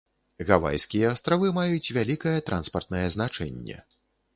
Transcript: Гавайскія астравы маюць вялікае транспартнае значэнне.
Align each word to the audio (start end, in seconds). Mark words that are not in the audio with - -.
Гавайскія 0.49 1.11
астравы 1.17 1.53
маюць 1.59 1.93
вялікае 2.01 2.37
транспартнае 2.51 3.07
значэнне. 3.19 3.83